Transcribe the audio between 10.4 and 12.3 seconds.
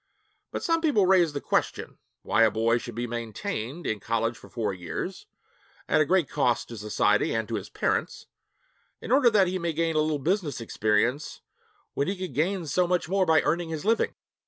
experience when he